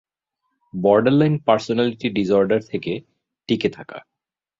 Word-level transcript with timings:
Borderline 0.73 1.35
personality 1.47 2.07
disorder 2.09 2.59
থেকে 2.71 2.91
টিকে 3.49 3.69
থাকা। 3.77 3.97